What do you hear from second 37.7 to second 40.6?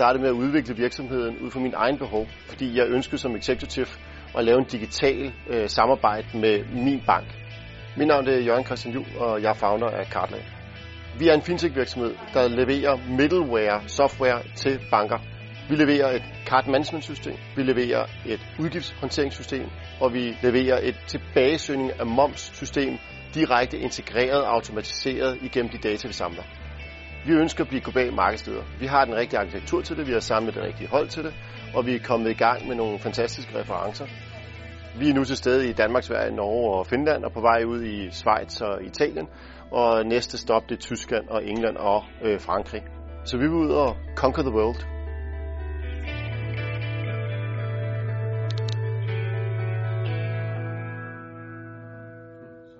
i Schweiz og Italien. Og næste